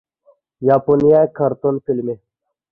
ياپونىيە 0.69 1.21
كارتون 1.41 1.81
فىلىمى 1.87 2.19